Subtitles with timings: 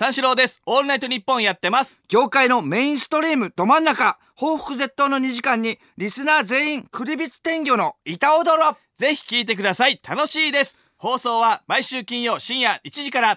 [0.00, 0.62] 三四郎です。
[0.64, 2.00] オールナイトニッポンやってます。
[2.08, 10.00] 業界のメインストリームど真ん中報復絶倒の2時間にリスナー全員クリビツ天魚の板踊ろぜひ聞いてください。
[10.08, 10.74] 楽しいです。
[10.96, 13.32] 放送は毎週金曜深夜1時から。
[13.32, 13.36] いや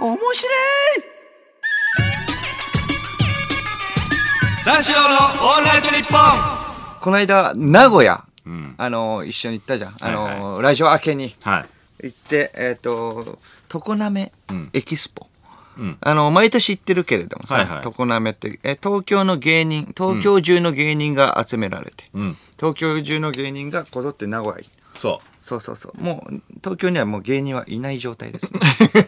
[0.00, 0.34] ー面白い
[4.64, 11.64] 三四郎のオールナイトニッポンこの間名古屋、んあの一緒に行ったじゃんあの、はいラジオ明けには
[12.00, 12.06] い。
[12.08, 13.38] 行ってえっ、と
[13.68, 15.37] 常滑うんエキスポ、うん
[16.00, 17.82] あの毎年行ってるけれどもさ、はいはい。
[17.82, 22.36] 常滑ってえ東京の芸人東京中の芸人が集められて、うん。
[22.58, 26.02] 東京中の芸人がこぞって名古屋にそそうそうそう。
[26.02, 28.60] もう東京にはもう芸人はいない状態ですね。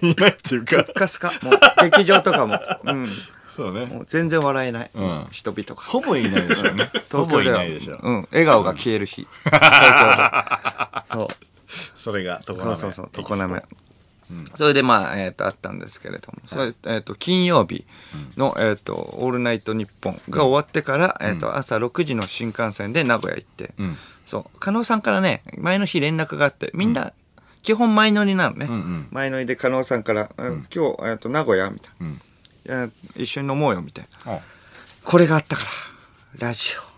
[0.03, 0.07] う。
[0.07, 0.85] いないっていうか。
[0.87, 3.07] スカスカもう劇場とかも,、うん、
[3.55, 3.87] そうね。
[3.87, 5.27] もう全然笑えない、うん。
[5.33, 5.77] 人々が。
[5.83, 6.91] ほぼいないでしょうね。
[7.11, 8.01] ほぼいではないでしょう。
[8.03, 9.27] うん、笑顔が消える日。
[9.45, 11.13] 東京で。
[11.13, 11.29] そう。
[11.97, 13.11] それが、そうそうそう。
[13.13, 13.63] 常滑
[14.55, 17.85] それでまあ、えー、とあったんですけれども、それえー、と金曜日
[18.37, 23.97] の、えーと「オールナイトニッポン」が終わってから、えー、と朝6時の新幹線で名古屋行って、うん。
[24.27, 24.59] そう。
[24.59, 27.13] 加納さんからね前の日連絡があってみんな、
[27.63, 29.09] 基本前乗りなのね、うんうん。
[29.11, 32.21] 前乗りで加納さんから「あ今日、えー、と名古屋」みたいうん。
[32.67, 34.35] な「いや一緒に飲もうよ」みたいな。
[34.35, 34.41] あ
[35.05, 35.65] これがあったか
[36.39, 36.91] らラジオ。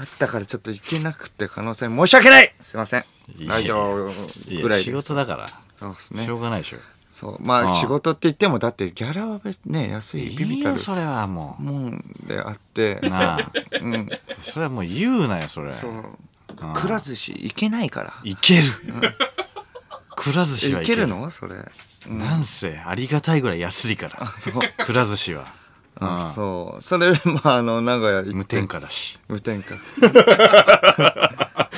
[0.00, 2.54] あったからちょっと行けなくて加納さんに申し訳ない。
[2.62, 3.04] すいません。
[3.40, 4.12] ラジオ
[4.60, 4.92] ぐらいで。
[4.92, 5.48] 事だから。
[5.78, 6.78] そうですねしょうがないでしょ。
[7.10, 13.08] そうまあ仕事って言ってもだってギャラは別ね安いビビいいよ、たるそれはももんであってう。
[13.08, 13.50] なあ。
[13.80, 14.08] うん
[14.40, 15.72] それはもう言うなよ、それ。
[15.72, 15.92] そう
[16.74, 18.64] くら寿司行けないからいける。
[20.16, 21.28] くら寿司はい行けるの？
[21.30, 21.56] それ
[22.08, 24.26] なんせ、ありがたいぐらい安いから。
[24.26, 25.46] そうくら寿司は。
[26.34, 29.18] そうそれでまああの名古屋行って無添加だし。
[29.28, 29.74] 無添加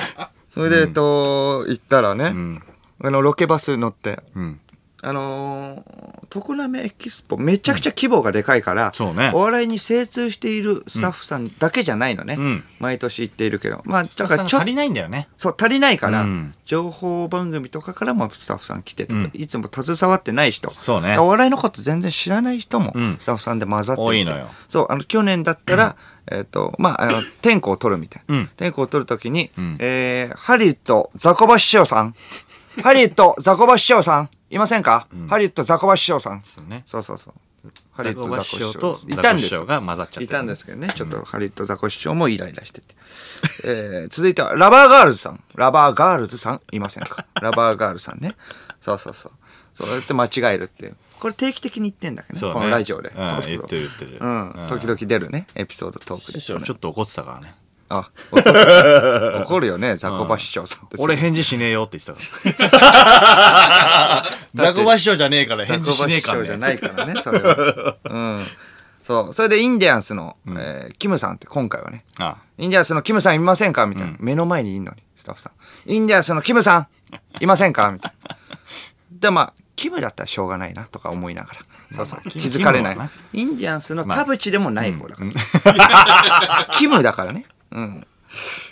[0.53, 2.63] それでえっと行ったらね、うん。
[3.03, 4.19] あのロケバス乗って。
[4.35, 4.59] うん。
[5.03, 9.31] あのー、常滑エキスポめちゃくちゃ規模がでかいから、そうね。
[9.33, 12.63] お笑いに精通しているスタッフさんだけじゃないのね、うん。
[12.79, 13.81] 毎年行っているけど。
[13.83, 15.27] まあだだからちょっと足りないんだよね。
[15.37, 16.53] そう足りないから、うん。
[16.65, 19.31] 情報番組とかからもスタッフさん来てとか、うん。
[19.33, 20.69] いつも携わってない人。
[20.69, 21.17] そうね。
[21.17, 23.17] お笑いのこと全然知らない人もうん。
[23.19, 24.49] スタッフさんで混ざっていて、多いのよ。
[24.69, 25.95] そうあの去年だったら、
[26.29, 28.49] えっ、とまああの天候を取るみたいな、うん。
[28.55, 29.77] 天候を取るときに、うん。
[29.79, 32.13] えーハリウッドザコバ師匠さん
[32.83, 34.29] ハリウッドザコバ師匠さん？
[34.49, 36.41] いませんか、ハリウッドザコバ師匠さん。
[36.43, 36.83] そうね。
[36.85, 37.33] そうそうそう。
[37.91, 40.89] ハザコバ師匠といたんですが混ざっちゃってるいたんですけどね。
[40.95, 42.95] ちょっとハリウッドザコ師匠もイライラしてて、
[43.65, 45.43] えー続いてはラバーガールズさん。
[45.55, 46.61] ラバーガールズさん。
[46.71, 47.25] いませんか？
[47.41, 48.35] ラバーガールズさんね。
[48.81, 49.31] そうそうそう。
[49.73, 50.95] そうやって間違えるっていう。
[51.19, 52.39] これ定期的に言ってんだけどね。
[52.39, 52.53] そうね。
[52.55, 53.27] このラジオで、うん。
[53.29, 54.17] そうそう言ってる言ってる。
[54.19, 55.45] うん、時々出るね。
[55.53, 57.53] エピソードトークで師匠ちょっと怒ってたからね。
[57.93, 62.23] あ怒る 怒るよねザコバ師匠さん俺返事しねえよって言って
[62.59, 64.25] たから。
[64.55, 66.57] ザコバ師匠じゃねえからザコバ返事しねえ師匠じゃからね。
[66.57, 68.45] ないからねそれはうん
[69.03, 75.49] そうそれでインディアンスの、えーキムさんって今回はねあインディアンスのキムさんいませんかみたいな、目の前にいんのに、スタッフさ
[75.87, 75.91] ん。
[75.91, 76.87] インディアンスのキムさん
[77.39, 78.37] いませんかみたいな。
[79.11, 81.59] で、まあ、キムだったらしょうがないなとか思いながら。
[81.95, 82.29] そうそう。
[82.29, 82.97] 気づかれない。
[83.33, 86.67] インディアンスの田淵でもない方だから。
[86.77, 87.45] キムだからね。
[87.71, 88.07] うん。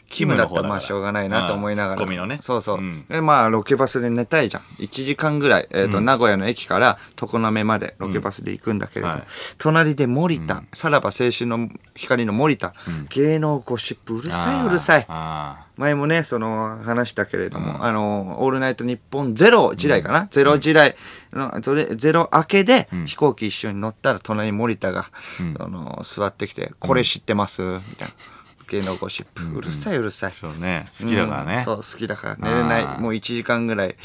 [0.10, 1.96] キムだったらまあしょうがないなと思いながら。
[1.98, 2.40] ツッコミのね。
[2.42, 2.78] そうそう。
[2.80, 3.06] うん。
[3.08, 4.64] で、まあ、ロケバスで寝たいじゃん。
[4.80, 9.24] 1時間ぐらい、えっ、と、名古屋の駅から常滑までロケバスで行くんだけれど、はい。
[9.58, 12.74] 隣で森田、さらば青春の光の森田、
[13.10, 15.06] 芸能ゴシップうるさいうるさい。
[15.08, 20.96] あ前もね、その話したけれども、あの、オールナイトニッポンゼロ時代かな、ゼロ時代
[21.32, 25.10] の、それ、ゼロ明けで、飛行機一緒に乗ったら、隣に森田が、
[25.60, 27.62] あの、座ってきて、これ知ってます？
[27.62, 28.39] みたいな。
[28.70, 29.44] 芸能ゴシップ。
[29.44, 30.34] うるさいうるさいあ。。
[30.34, 30.86] そうね。
[31.02, 31.56] 好きだからね。
[31.58, 32.36] うんそう、好きだから。
[32.38, 32.84] 寝れない。
[32.84, 33.96] あーもう1時間ぐらい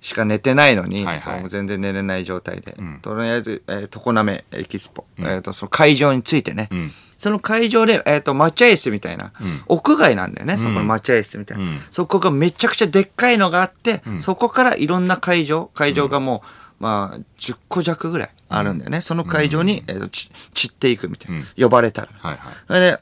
[0.00, 2.72] しか寝てないのに、はいはいそう全然寝れない状態で。
[2.82, 9.32] んとりあえず、えー常滑エキスポ、えーと、その会場についてね、んその会場で、えっ、と、待合室みたいな、
[9.66, 19.00] 屋外なんだよね、そこの待合室みたいな、うんそこがめちゃくちゃでっかいのがあって、そこからいろんな会場、会場がもう、まあ、10個弱ぐらいあるんだよね。
[19.00, 21.44] その会場に、えーとち散っていくみたいな。
[21.56, 22.08] 呼ばれたら。
[22.20, 22.54] はいはい。
[22.68, 23.00] それで、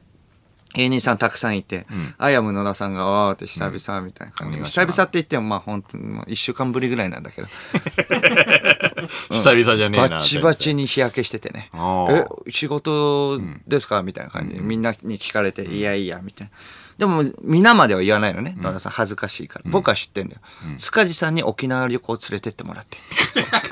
[0.77, 1.87] 芸人さんたくさんいて、
[2.19, 7.49] アヤム野田さんがわーって久々みたいな感じ、うん久々って言ってもまあ本当にもう一週間ぶりぐらいなんだけど、
[9.31, 10.09] 久々じゃねえな。
[10.09, 12.07] バチバチに日焼けしててねあ。
[12.11, 14.03] えー、仕事ですか？
[14.03, 16.53] みたいな感じで、みんなに聞かれて、いやいや、みたいな。
[16.99, 18.57] でも、皆までは言わないのね。
[18.59, 19.71] 野田さん恥ずかしいから。
[19.71, 20.41] 僕は知ってんだよ。
[20.79, 22.97] 塚地さんに沖縄旅行連れてってもらって。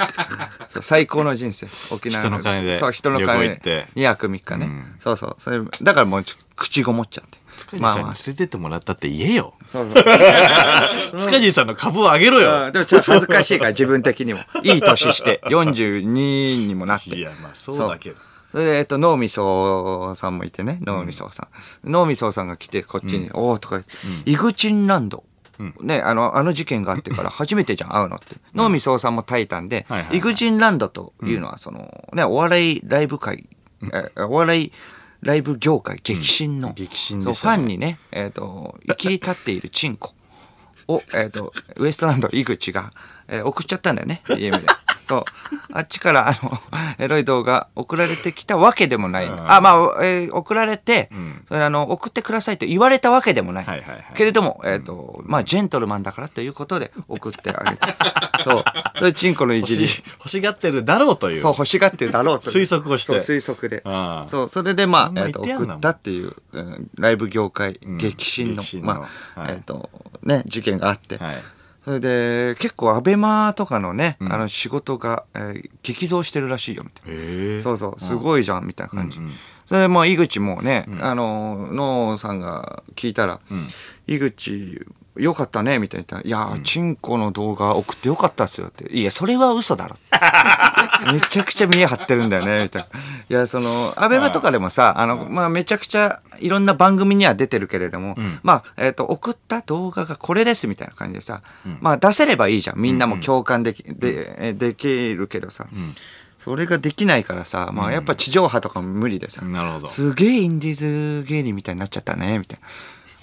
[0.68, 1.66] そう最高の人生。
[1.90, 4.70] 沖縄人の金でそう、人の金行って2泊3日ね。
[5.00, 5.36] そうそう。
[5.38, 7.38] それ、だからもうちょ口ごもっちゃって。
[7.56, 9.54] 塚地さんに連れてってもらったって言えよ。
[9.66, 10.04] そうそう。
[11.18, 12.66] 塚地さんの株を上げろよ。
[12.66, 14.40] うんでもちょっと恥ずかしいから、自分的にも。
[14.62, 17.16] いい年して、42にもなって。
[17.16, 18.16] いや、まあそうだけど。
[18.52, 21.48] それで、えっと、脳みそさんもいてね、脳みそさ
[21.84, 21.90] ん。
[21.90, 23.82] 脳みそさんが来て、こっちに、おおとか、
[24.26, 25.24] イグチンランド。
[25.80, 28.36] ね、あの、あの事件があってから初めてじゃん、 会うのって。
[28.54, 33.48] 脳みそさんもタイタンでイグチンランドというのは、その、ね、お笑いライブ会、
[33.92, 34.72] えお笑い
[35.24, 40.12] ライブ業界激震の、激震そうフでしたねァンにね、えっ、と、生きり立っているチンコ
[40.86, 42.92] を、えっ、と、ウエストランド井口が、
[43.26, 44.66] えー送っちゃったんだよね、DM で。
[45.06, 45.24] そう。
[45.72, 46.60] あっちから、あの、
[46.98, 49.26] エロい動画送られてきたわけでもない。
[49.26, 51.10] あ、まあ、えー送られて、
[51.48, 53.64] それあの、送ってくださいと言われたわけでもない。
[53.64, 57.94] はいはいはいけれども、えっ、と、まあ、ジェントルマンだからということで送ってあげて。
[58.44, 58.64] そう。
[58.98, 59.86] それチンコのいじり。
[60.18, 61.38] 欲しがってるだろうという。
[61.38, 62.50] そう、欲しがってるだろうと。
[62.50, 63.82] 推測をして推測で
[64.28, 69.90] そう、それでまあ、えっ、と、言ってやんな送ったっていう、うんライブ業界激震の、激震のまあ、はいえっ、と、
[70.22, 71.18] ね、事件があって。
[71.18, 71.42] はい。
[71.84, 77.62] それで、結構、アベマとかのね、あの、仕事が、えー激増してるらしいよ、みたいな。
[77.62, 79.18] そうそう、すごいじゃん、みたいな感じ。
[79.18, 79.32] うんうん
[79.66, 83.40] それで、まあ、井口もね、あの、ノーさんが聞いたら、ん
[84.06, 86.20] 井口、よかったね、みたいな。
[86.22, 88.92] いや、チンコの動画送ってよかったっすよって。
[88.92, 89.96] いや、それは嘘だろ。
[91.12, 93.00] めちゃくちゃ見え張ってるんだよね、みたいな。
[93.30, 101.42] いや、その、アベマとかでもさ、あの、まあ、めちゃくちゃいろんな番組には出てるけれども、まあ、えっ、と、送った動画がこれです、みたいな感じでさ、
[101.80, 102.80] まあ、出せればいいじゃん。
[102.80, 105.68] みんなも共感でき、で、えできるけどさ、
[106.44, 109.86] それができないからさ、まあ、やっぱ地上波とかも無理でさ、なるほど。
[109.86, 112.66] すげえインディーズ芸人みたいになっちゃったね、みたいな。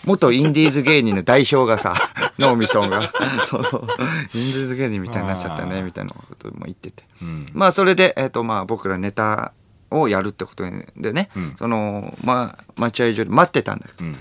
[0.05, 1.93] 元インディーズ芸人の代表がさ、
[2.39, 3.13] ノーミソンが、
[3.45, 3.87] そうそう、
[4.33, 7.03] インディーズ芸人みたいになっちゃったね、みたいなことも言ってて。
[7.23, 9.53] んまあ、それで、えっ、と、まあ、僕らネタ
[9.91, 10.63] をやるってこと
[10.97, 14.15] でね、その、まあ、待合所で待ってたんだけど、うん。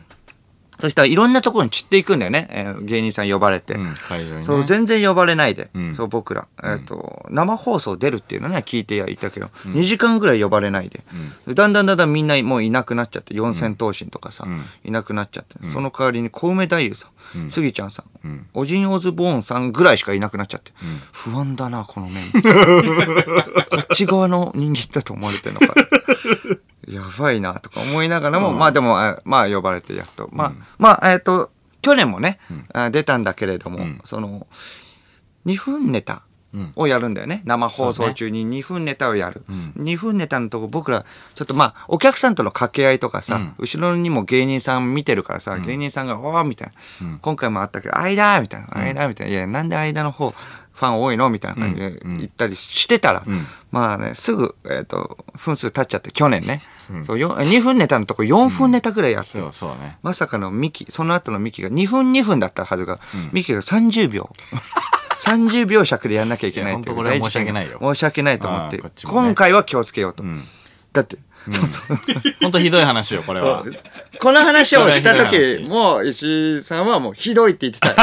[0.80, 3.74] そしたらいろんなところに散っていくんだよね、えー芸人さん呼ばれて。
[3.74, 3.94] うん
[4.38, 4.44] ね。
[4.44, 5.94] そう、全然呼ばれないで、ん。
[5.94, 11.02] そう、僕ら、えっ、と、生放送出るっていうのね、聞いていたけど、2時間ぐらい呼ばれないで、
[11.54, 14.64] だんだんだんだんみんなもういなくなっちゃって、四千頭身とかさ、ん。
[14.84, 20.72] いなくなっちゃって、その代わりに小梅太夫さん、スギちゃんさん、オジンオズボーンさんぐらいしかいなくなっちゃって、
[21.12, 23.64] 不安だな、このメンバー。
[23.70, 25.74] こっち側の人間だと思われてるのか。
[26.90, 30.28] やばいなとか思いながらも、まあでも、あまあ呼ばれてやっと。
[30.32, 31.50] まあ、まあ、えっ、と、
[31.82, 32.38] 去年もね、
[32.72, 34.46] あ出たんだけれども、その、
[35.46, 36.22] 2分ネタ
[36.76, 37.42] をやるんだよね。
[37.44, 39.42] 生放送中に2分ネタをやる。
[39.78, 50.34] 2分ネタのとこ僕ら、ちょっとまあ、お客さんとの掛け合いとかさ、後ろにも芸人さん見てるからさ、芸人さんが、おーみたいな、今回もあったけど、間みたいな、間みたいな、いや、なんで間の方、
[50.72, 51.30] ファン多いの？
[51.30, 53.22] みたいな感じで言ったりしてたら、
[53.70, 56.60] まあね、すぐ、えっ、と、分数経っちゃって、去年ね、
[57.02, 59.98] そうよ2分ネタのとこ4分ネタぐらいやって、そうそうね。
[60.02, 62.98] まさかのミキ、その後のミキが2分2分だったはずが、
[63.32, 64.30] ミキが30秒。
[65.20, 67.78] 30秒尺でやんなきゃいけないっていうこれは申し訳ないよ。
[67.80, 68.90] 申し訳ないと思って、ね。
[69.04, 70.22] 今回は気をつけようと。
[70.22, 70.48] ん。
[70.92, 71.18] だって。
[72.40, 73.64] 本当ひどい話よ、これは。
[74.20, 77.94] この話をした時話もう石井さんはもうひどいって言ってたよ。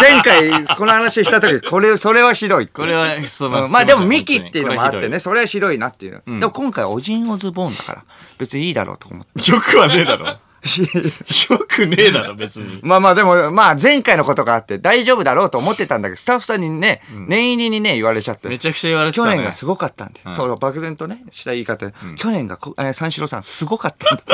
[0.00, 6.40] 前回この話した時これ、それはひどいこれは、そううんまあでもミキっていうのもあってね、それはひどいなっていうの。
[6.40, 8.04] でも今回はオジンオズボーンだから、
[8.38, 9.32] 別にいいだろうと思って。
[9.50, 10.36] よくはねえだろ。
[11.50, 12.78] よくねえだろ、別に。
[12.82, 18.48] まあまあでも、まあ前回のことがあって大丈夫だろうと思ってたんだけど、スタッフさんにね、念入りにね、言われちゃって。
[18.48, 19.30] めちゃくちゃ言われてたね。
[19.30, 20.20] 去年がすごかったんで。
[20.28, 24.24] んそう、漠然とね、した言い方で、去年がこ、えー三四郎さんすごかったんで。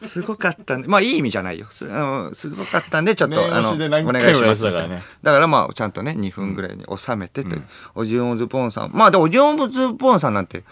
[0.08, 0.88] すごかったんで。
[0.88, 1.66] まあいい意味じゃないよ。
[1.70, 7.62] すあのすごかったんで、ちょっと、念押しで何回も言われてたからねだからまあ、ちゃんとね、2分ぐらいに収めてという、
[7.94, 8.90] オジオンズボーンさん。
[8.92, 10.68] まあでも、オジオンズボーンさんなんて、だか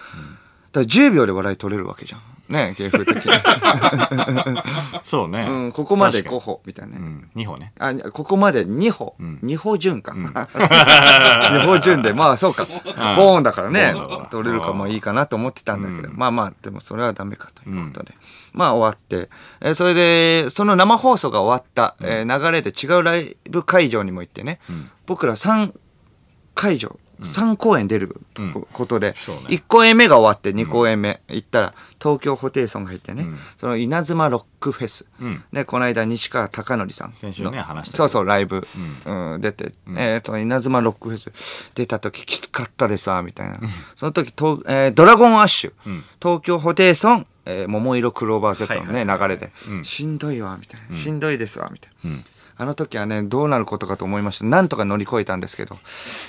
[0.74, 2.20] ら10秒で笑い取れるわけじゃん。
[2.48, 3.32] ね、芸風的に。
[5.02, 5.46] そうね。
[5.48, 7.72] うん、ここまで5確か歩みたいなうん、2歩ね。
[7.78, 9.14] あ、ここまで2歩。
[9.18, 10.12] 2歩順か。
[10.12, 12.66] 2歩順で、まあそうか。
[13.16, 13.92] ボーンだからね。
[13.94, 18.14] ボーンだから、取れるかもいいかなと思ってたんだけど、まあまあ、でもそれはダメかということで。
[18.52, 24.60] まあ終わって、えーそれで、その生放送が終わった、えー流れで違うライブ会場にも行ってね、
[25.06, 25.72] 僕ら3
[26.54, 29.42] 会場、3公演出るとこことで、そうね。
[29.48, 35.44] 1公演目が終わって2公演目行ったら、東京ホテイソンが入ってね、その稲妻ロックフェス、うん。
[35.52, 38.66] ね、この間西川貴教さんの先週ね話したそうそうライブ、
[39.06, 39.40] うん。
[39.40, 41.32] 出て、えー、その稲妻ロックフェス。
[41.74, 43.60] 出た時きつかったですわみたいな、
[43.94, 45.72] その時と、えードラゴンアッシュ、
[46.20, 49.50] 東京ホテイソン、えー桃色クローバー Z のね、流れで、
[49.84, 52.16] しんどいわみたいな、しんどいですわみたいな、
[52.56, 54.44] あの時はね、どうなることかと思いました。
[54.44, 55.76] なんとか乗り越えたんですけど。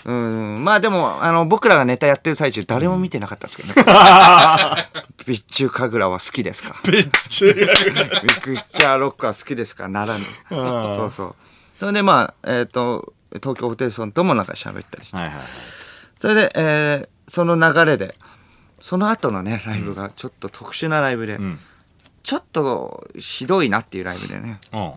[0.06, 3.74] うん、まあでも、あの、僕らがネタやってる最中、誰も見てなかったですけどね。
[5.24, 6.76] 備中神楽は好きですか？
[6.88, 9.88] めっちゃビッチャーロックは好きですか？
[9.88, 10.24] ならぬ。
[10.50, 11.36] そうそう。
[11.80, 15.18] それでまあ、えっ、と、東京ホテイソンともなんか喋ったりして。
[15.18, 15.36] はいはい。
[16.16, 18.16] それで、えーその流れで、
[18.80, 21.60] その後のね、ライブがちょっと特殊なライブで、ん
[22.22, 24.92] ちょっとひどいなっていうライブでね、うん。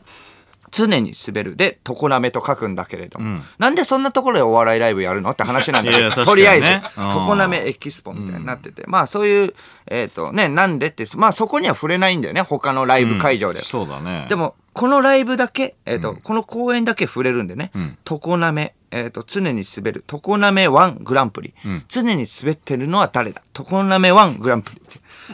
[0.71, 1.57] 常に滑る。
[1.57, 3.43] で、常滑と書くんだけれども、うん。
[3.59, 9.55] なんでそんなところでお笑いライブやるのって話なんだけど、いやいや確かとりあえず、常滑エキスポみたいになってて、まあそういう、
[9.87, 13.61] えっ、とね、なんでって、まあそこには触れないんだよね、他のライブ会場で。
[13.61, 14.27] そうだね。
[14.29, 17.99] でも、このライブだけ、えっ、と、この公演だけ触れるんでね、ん。
[18.05, 21.85] 常滑、えっ、と、常に滑る、常滑ワングランプリ、ん。
[21.89, 23.43] 常に滑ってるのは誰だ？
[23.53, 24.83] 常滑ワングランプリ。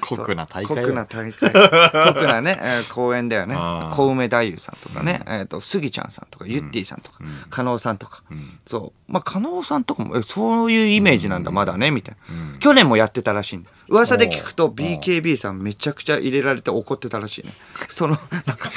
[0.01, 1.51] 酷な大会だ酷な大会。
[2.15, 3.55] 酷なね、えー公演だよね
[3.93, 7.19] 小梅太夫さんとかね、えっ、と、スギちゃんさんとか、ゆってぃさんとか、
[7.51, 8.23] 加納さんとか、
[8.67, 9.13] そう。
[9.13, 12.17] まあ、加納さんとかも、えそういうイメージなんだ、まだね、みたい
[12.53, 12.59] な。
[12.59, 13.71] 去年もやってたらしいんだ。
[13.89, 17.53] 噂で聞くと、BKB さんめちゃくちゃ入れられて怒ってたらしいね。
[17.89, 18.71] その、なんか、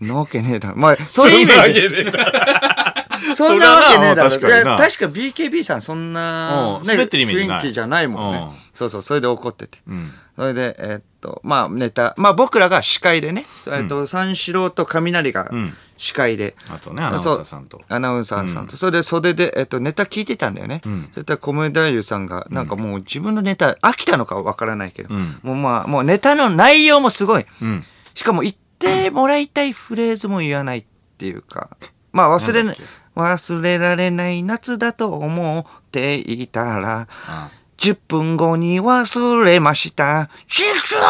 [0.00, 0.76] なわけねえだろ。
[0.76, 3.34] まあ、そういうイメージ。
[3.36, 4.30] そんなわけねえだろ。
[4.30, 8.50] 確か確か BKB さんそんな、うん滑ってるイメージない雰囲気じゃないもんねうん。
[8.74, 9.78] そうそう、それで怒ってて。
[9.88, 17.80] んそれで、えーっと、まあ、ネタ、まあ僕らが司会でね、えーっと、三四郎と雷がん司会で、あとね、アナウンサーさんと。
[17.88, 18.76] アナウンサーさんと。
[18.76, 20.76] それで袖で、えっと、ネタ聞いてたんだよね。
[20.76, 27.46] んそしたら、小梅太夫さんが、なんかもう自分のネタ、飽きたのかわからないけど、んもうまあ、もうネタの内容もすごい。
[27.60, 27.84] うん。
[28.14, 30.84] しかも言ってもらいたいフレーズも言わないっ
[31.18, 31.76] ていうか、
[32.10, 32.76] まあ忘れない、
[33.14, 40.28] 忘れられない夏だと思っていたら、あ10分後に忘れました。
[40.48, 41.02] シクシャー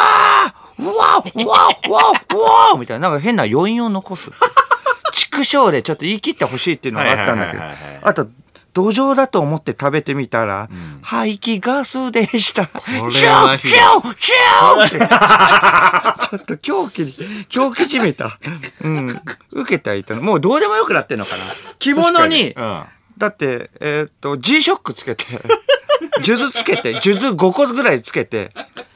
[0.83, 2.01] うわうわうわ
[2.35, 4.31] うわみたいな、なんか変な余韻を残す。
[5.13, 7.63] 畜生でちょっと言い切ってほしいっていうのがあったんだけど。
[8.03, 8.29] あと、
[8.73, 10.69] 土壌だと思って食べてみたら、
[11.03, 12.67] 排気ガスでした。
[12.67, 17.13] これはひどいシューシューシューちょっと狂気に、
[17.49, 18.39] 狂気じめた。
[18.81, 19.21] うん。
[19.53, 20.23] 受けてはいたの。
[20.23, 21.45] もうどうでもよくなってんのかな。
[21.79, 22.83] 着物に、うん。
[23.19, 25.25] だって、えーっと、G-SHOCK つけて、
[26.23, 28.53] 数珠つけて、数珠5個ぐらいつけて、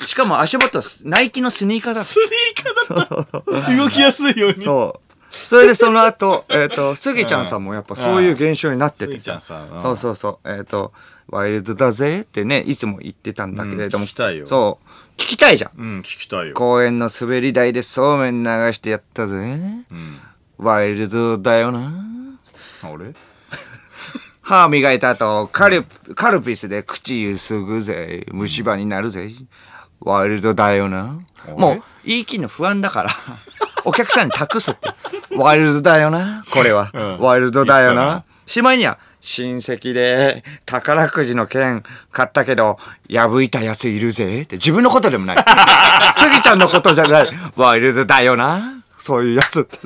[0.06, 3.76] しかも足元、ナイキのスニーカーだったスニーカーだった。
[3.76, 4.64] 動きやすいように。
[4.64, 5.06] そう。
[5.30, 10.50] それでその後、えっ、と、スギちゃんさんもやっぱそういう現象になっててスギちゃんさんうんそうそうそう。
[10.50, 10.92] えっ、と、
[11.28, 14.04] ワイルドだぜってね、いつも言ってたんだけれども。
[14.04, 15.20] うん聞きたいよそう。
[15.20, 15.70] 聞きたいじゃん。
[15.78, 16.54] うん、聞きたいよ。
[16.54, 19.36] 公園の滑り台でそうめん流してやったぜ。
[19.36, 19.40] う
[19.94, 20.20] ん。
[20.58, 21.92] ワイルドだよな。
[22.82, 23.12] あ俺
[24.46, 25.82] 歯磨いた後、カル、
[26.14, 28.24] カルピスで口ゆすぐぜ。
[28.30, 29.28] 虫歯になるぜ。
[29.98, 31.18] ワイルドだよな。
[31.56, 33.10] もう、言い切るの不安だから、
[33.84, 34.88] お客さんに託すって。
[35.36, 36.44] ワイルドだよな。
[36.52, 36.92] これは。
[36.94, 38.22] うんワイルドだよな。
[38.46, 42.78] しまいには、親戚で宝くじの券買ったけど、
[43.10, 45.36] 破いたやついるぜって自分のことでもない。
[46.14, 47.30] スギちゃんのことじゃない。
[47.56, 48.75] ワイルドだよな。
[48.98, 49.78] そういうやつって。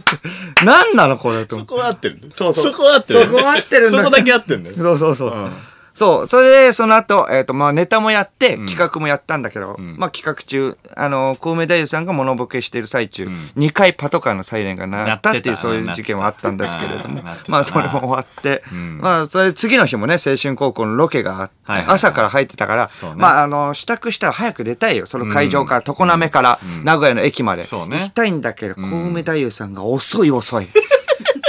[0.65, 4.77] 何なのこれと思ってそこは合ってるそうそうそこは合ってるそこは合ってるんだそこだけ合ってるんだよ。
[4.77, 5.51] そうそうそう。
[5.95, 6.27] そう。
[6.27, 18.99] それで、その後、えっ、と、まあ、ネタもやって、企画もやったんだけど、まあ、企画中、あの、小梅太夫さんがモノボケしてる最中、2回パトカーのサイレンが鳴ったっていう、そういう事件はあったんですけれども まあ、それも終わって、ん。
[18.99, 21.95] まあ、それ次の日もね、青春高校のロケがあって、はいはいはい。
[21.97, 23.13] 朝から入ってたから、ね。
[23.17, 25.07] まあ、あの、支度したら早く出たいよ。
[25.07, 27.65] その会場から、常滑から、名古屋の駅まで。
[27.65, 27.99] そうね。
[27.99, 30.69] 行きたいんだけど、小梅太夫さんが遅い遅い。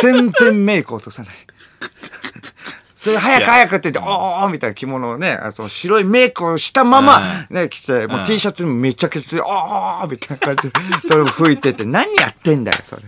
[0.01, 1.33] 全然メイク落とさない。
[3.01, 13.01] それ早く早くって言って、おーみたいな着物をね、あその白いメイクをしたまま、ね、着て、もう T シャツにめちゃくちゃ、おーみたいな感じで、 それを吹いてて、何やってんだよ、それ。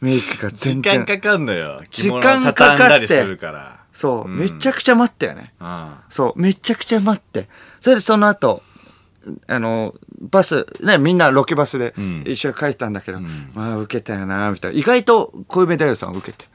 [0.00, 1.00] メイクが時全然。
[1.00, 1.82] 間かかんのよ。
[1.90, 3.80] 時間かかって畳んだりするから。
[3.92, 5.52] そう、めちゃくちゃ待ったよね。
[5.60, 7.50] あそう、めちゃくちゃ待って。
[7.80, 8.62] それでその後、
[9.46, 13.20] あの、バス、ね、みんなロケバスでん一緒に帰ったんだけど、
[13.52, 14.78] まあ、受けたよな、みたいな。
[14.78, 16.46] 意外と小梅太夫さん受けて。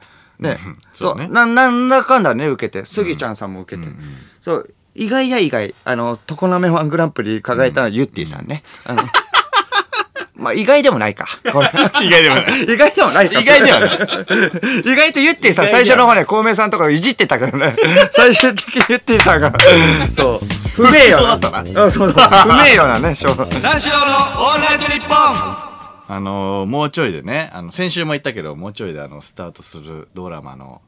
[0.48, 0.58] ね、
[0.92, 2.84] そねそううな、なんだかんだね、受けて。
[2.84, 3.88] スギちゃんさんも受けて。
[4.40, 8.62] そう、意外や意外、あの、常滑ワングランプリ輝いたのはユッティさんね。
[8.84, 9.02] あの
[10.34, 11.26] まあ、意外でもないか。
[12.02, 12.62] 意外でもない。
[12.64, 13.40] 意外でもないか。
[13.40, 13.90] 意外ではない。
[14.84, 17.76] 意外とユッティさん、最初の方ね、孔明さんとかいじってたからね。
[18.10, 19.52] 最終的にユッティさんが、
[20.14, 21.16] そう、不名誉な。
[21.16, 22.22] そうだったなうんそうそう。
[22.24, 23.48] 不名誉なね、しょう。
[23.60, 25.71] 三四郎のオールナイトニッポン
[26.14, 30.82] あのーもうちょいでね、あの、先週も言ったけど、もうちょいであの、スタートするドラマの、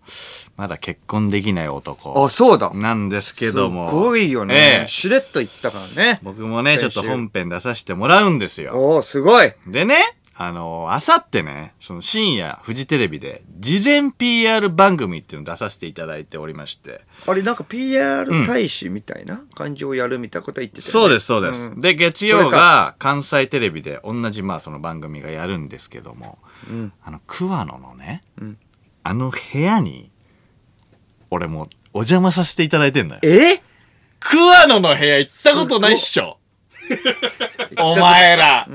[0.58, 2.22] まだ結婚できない男。
[2.22, 2.70] あ、そうだ。
[2.74, 3.88] なんですけども。
[3.88, 4.54] すごいよね。
[4.54, 6.20] ええしれっと言ったからね。
[6.22, 8.74] 僕もね、ちょっと本編出させてもらうんですよ。
[8.74, 9.52] おおすごい。
[9.66, 9.96] でね、
[10.36, 17.02] あの、あさってね、その深夜、フジテレビで、事前 PR 番組っていうのを出させていただいておりまして。
[17.26, 21.70] あれなんか PR 大使みたいな感じをやるみたいなこと言ってたよねそうです、そうです。
[21.70, 26.38] んで、月曜が関西テレビで同じ、まあ、その番組がやるんですけども、
[27.04, 28.56] あの、桑野のね、ん
[29.04, 30.10] あの部屋に、
[31.30, 33.20] 俺もうお邪魔させていただいてんだよ。
[33.22, 33.62] え？
[34.18, 36.38] 桑野の部屋行ったことないっしょ。
[37.78, 38.66] お前ら。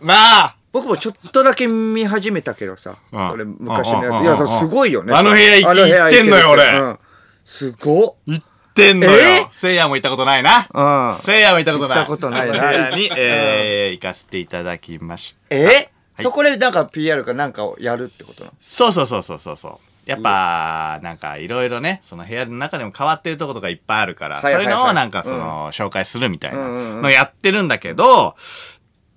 [0.00, 0.59] なあ。
[0.72, 4.22] 僕もちょっとだけ見始めたけどさ、うん俺昔のやつ。
[4.22, 5.12] いや、すごいよね。
[5.14, 6.98] あの部屋行ってんのよ俺うん
[7.44, 8.14] すごっ。
[8.26, 9.38] 行ってんのえ？
[9.40, 9.48] よ。
[9.50, 10.68] せいやも行ったことないな。
[10.72, 11.22] うん。
[11.22, 11.98] せいやも行ったことない。
[11.98, 15.56] 行ったことないなに、えー、行かせていただきました。
[15.56, 15.90] え？
[16.20, 18.56] そこでなんか PR かなんかをやるってことなの？
[18.60, 19.78] そうそうそうそうそうそう。
[20.06, 26.58] やっぱ、なんかいろいろね、その部屋の中でも変わってるとことかいっぱいあるから、そういうのをなんかその、紹介するみたいな
[27.00, 28.34] のやってるんだけど、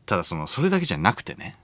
[0.05, 1.57] ただその、それだけじゃなくてね、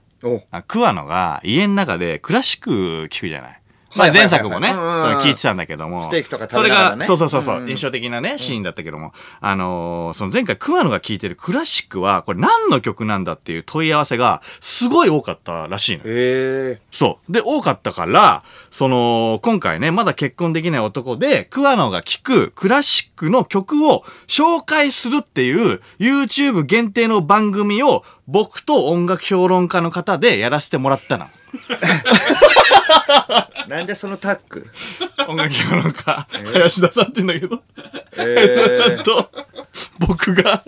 [0.66, 3.59] 桑野が家の中でクラシック聴くじゃない。
[3.96, 5.98] まあ前作もね、その聞いてたんだけども。
[6.00, 16.10] ステーキとか食それべながらねが、そうそうそうそう、うんうん印象的なね、シーンだったけども、あのーその前回桑野が聴いてるクラシックは、これ何の曲なんだっていう問い合わせが、すごい多かったらしいのよ。
[16.14, 17.32] ええそう。
[17.32, 31.26] で、多かったから、その、今回ね、まだ結婚できない男で、桑野が聴くクラシックの曲を紹介するっていう YouTube 限定の番組を僕と音楽評論家の方でやらせてもらったの。
[33.68, 34.66] なんでそのタッグ
[35.28, 37.62] 音楽評論家、林田さんって言うんだけど、
[38.16, 39.30] え林田さんと
[39.98, 40.64] 僕が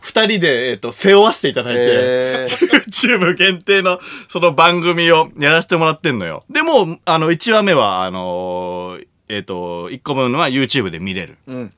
[0.00, 2.48] 二人で、えっ、と、背負わせていただいて、え
[2.88, 6.44] YouTube 限定のその番組をやらせてもらってんのよ。
[6.50, 11.38] でもう、あの、1話目は、あのーえっ、と、1個分は YouTube で見れる。
[11.46, 11.72] うん。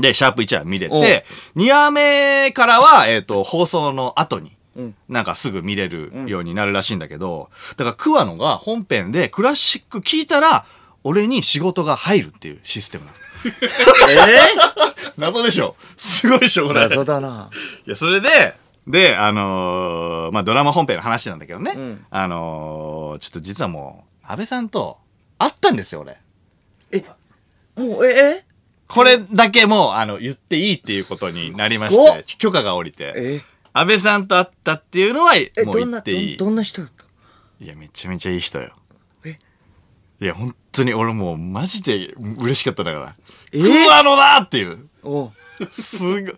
[0.00, 1.24] で、シャープ1話見れて、
[1.56, 4.56] 2話目からは、えっ、と、放送の後に、うん
[5.08, 10.64] なんかすぐ見れるようになるらしいんだけど、だから桑野が本編でクラシック聞いたら、
[11.02, 13.16] 俺に仕事が入るっていうシステムなの。
[14.20, 14.38] え
[15.16, 15.74] 謎でしょ？
[15.96, 16.80] すごいでしょこれ。
[16.80, 17.50] 謎だな。
[17.86, 18.28] いや、それで、
[18.86, 21.72] で、あのーまあ、ドラマ本編の話なんだけどね。
[21.72, 24.98] んあのーちょっと実はもう、安倍さんと
[25.38, 26.18] 会ったんですよ、俺。
[27.76, 28.44] もう、え
[28.86, 31.96] これだけもう、あの、言っていいっていうことになりまし
[32.26, 33.12] て、許可が下りて。
[33.16, 33.40] え？
[33.72, 36.36] 安倍さんと会ったっていうのは、え、もうどんな、ど言っていい。
[36.36, 37.04] どんな人だった？
[37.60, 38.72] いや、めちゃめちゃいい人よ。
[39.24, 39.38] え？
[40.20, 43.14] いや、本当に俺もう、マジで嬉しかったんだから。
[43.52, 43.62] え？
[43.62, 44.88] 桑野だっていう。
[45.02, 45.30] おう
[45.70, 46.34] すごい。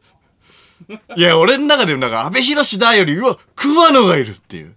[1.16, 4.75] いや、俺の中でもなんか、安倍博だより、うわ、桑野がいるっていう。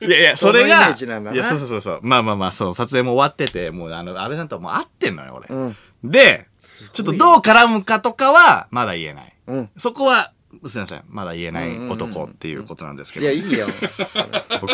[0.00, 2.00] いやいや、それが、いや、そうそうそうそう。
[2.02, 5.48] まあまあまあ、そう、撮影も終わってて、もう、あの、安倍さんとはもう会ってんのよ、俺。
[5.48, 6.48] うんで、
[6.92, 9.32] ちょっとどう絡むかとかは、まだ言えない。
[9.46, 9.70] うん。
[9.78, 10.33] そこは、
[10.66, 11.02] すいません。
[11.08, 13.26] まだ言えない男っていうことなんですけど。
[13.26, 13.66] いや、いいよ。
[14.60, 14.72] 僕、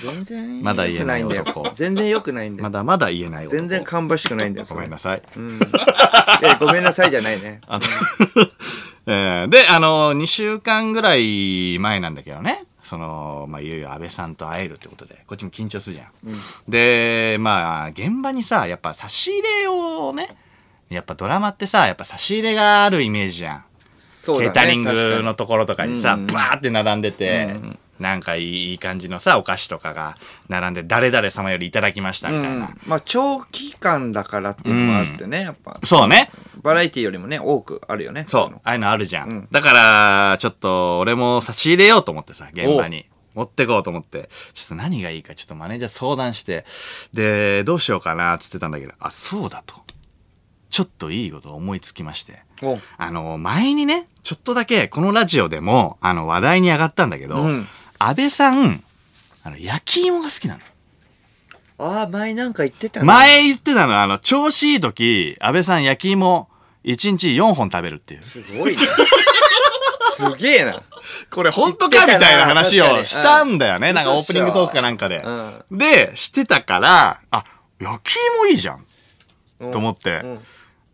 [0.00, 1.72] 全然まだ言えない男よ。
[1.76, 2.64] 全然良くないんだよ。
[2.64, 3.56] まだまだ言えない男。
[3.56, 4.66] 全然芳しくないんだよ。
[4.68, 5.22] ごめんなさい。
[5.36, 5.52] うん。
[5.52, 5.58] い
[6.42, 7.60] や、ごめんなさいじゃないね。
[7.66, 7.84] あの
[9.06, 16.10] えーで、あの、2週間ぐらい前なんだけどね、その、まあ、いよいよ安倍さんと会えるってことで、こっちも緊張するじゃん。
[16.68, 20.28] で、まあ、現場にさ、やっぱ差し入れをね、
[20.90, 23.64] やっぱドラマってさ、やっぱ差し入れがあるイメージじゃん。
[24.26, 27.54] ケータリングのところとかにさ、うんうんバーって並んでて、
[27.98, 30.16] なんかいい感じのさ、お菓子とかが
[30.48, 32.56] 並んで、誰々様よりいただきましたみたいな。
[32.56, 36.30] うんまあ長期間だからっていうのもあってね、やっぱそうね。
[36.62, 39.48] バラエティよりもね多くあるよねそう、ああいうのあるじゃん。
[39.50, 43.06] だから、ちょっと、俺も差し入れようと思ってさ、現場に。
[43.34, 46.64] 持ってこうと思って、ちょっと何がいいか、ちょっとマネージャー相談して、
[47.12, 49.76] で、どうしようかな、つってたんだけど、あ、そうだと。
[50.68, 52.42] ちょっといいこと思いつきまして。
[52.62, 57.66] おあの、前にね、ちょっとだけ、このラジオでも、あの、話題に上がったんだけど、うん
[58.02, 58.82] 安倍さん、
[59.44, 60.60] あの、焼き芋が好きなの。
[61.82, 66.48] ああ前なんか言ってたね前言ってたの、あの、調子いい時、安倍さん焼き芋、
[66.84, 68.22] 1日4本食べるっていう。
[68.22, 68.82] すごいね
[70.16, 70.82] すげえな
[71.30, 73.90] これ本当かみたいな話をしたんだよね。
[73.90, 75.24] うんなんかオープニングトークかなんかで。
[75.70, 77.44] うで、してたから、あ、
[77.78, 78.86] 焼き芋いいじゃん。
[79.72, 80.20] と思って。
[80.24, 80.40] うん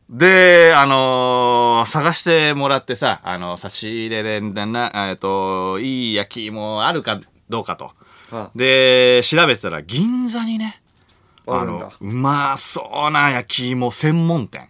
[0.08, 7.92] で、あのー探してもらってさ、あの、差し入れで、な、えっと、いい焼き芋あるかどうかと。
[8.30, 10.80] あで、調べてたら銀座にね、
[11.46, 14.68] あの、うまそうな焼き芋専門店。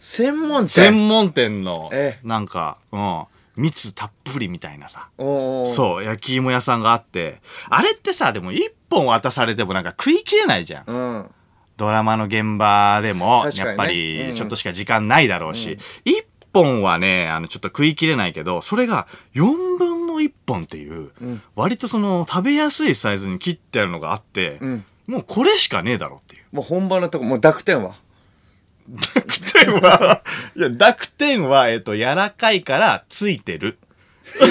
[0.00, 0.84] 専門店？
[0.84, 3.24] 専門店のえ、なんか、うん、
[3.56, 5.08] 蜜たっぷりみたいなさ。
[5.18, 10.84] そう、焼き芋屋さんがあって、あれってさ、でも一本渡されてもなんか食い切れないじゃん。
[10.86, 11.30] うん
[11.78, 13.88] ドラマの現場でも、やっぱうん。
[13.88, 21.10] りちょっとしか時間ないだろうし、一、本はね、あの、ちょっと食い切れないけど、それが4分のの一本っていう、
[21.54, 24.84] 割とその食べやすいサイズに切ってあるのがあって、ん。
[25.06, 26.42] もうこれしかねえだろっていう。
[26.52, 27.96] もう本場のとこもう濁点は？
[28.88, 30.22] 濁点は、
[30.56, 33.78] いや、濁点は、えっと、柔らかいからついてる。
[34.36, 34.46] 柔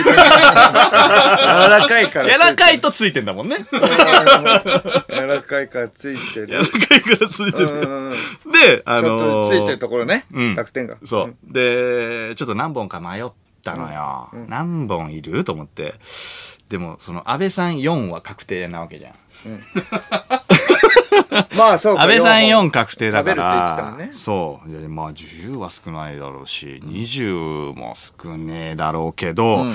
[1.69, 3.57] らかいから柔らかいいとついてんだもんね。
[5.09, 7.69] 柔らかいからついてる柔らかいからついてる。
[7.69, 8.13] うんうんうん
[8.51, 11.35] で、あちょっのーとついてるところね、うん濁点がそう。
[11.43, 13.27] で、ちょっと何本か迷っ
[13.63, 14.29] たのよ。
[14.47, 15.43] 何本いる？
[15.43, 15.93] と思って。
[16.69, 19.13] でも、その、安倍さん4は確定なわけじゃん。
[21.57, 24.71] まあそうか 安倍さん四4確定だから、ねそう。
[24.71, 29.73] でまあ、10は少ないだろうし、20も少ねえだろうけど、うん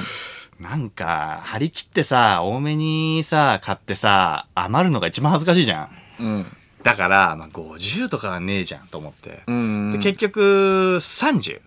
[0.61, 5.89] なんか、張り切ってさ、多めにさ、買ってさ、余るのが一番恥ずかしいじゃん。
[6.21, 6.47] うん
[6.83, 9.43] だから、まあ、50とかはねえじゃんと思って。
[9.47, 11.61] うんで結局、30。